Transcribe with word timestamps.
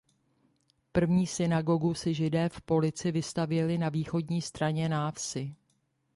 První 0.91 1.27
synagogu 1.27 1.93
si 1.93 2.13
Židé 2.13 2.49
v 2.49 2.61
Polici 2.61 3.11
vystavěli 3.11 3.77
na 3.77 3.89
východní 3.89 4.41
straně 4.41 4.89
návsi. 4.89 5.55